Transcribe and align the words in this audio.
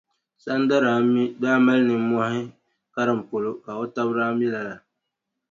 Sanda 0.43 0.75
daa 1.43 1.57
mali 1.65 1.81
nimmohi 1.87 2.41
karim 2.93 3.19
polo 3.29 3.51
ka 3.63 3.71
o 3.83 3.85
taba 3.93 4.25
mi 4.37 4.47
lala. 4.53 4.75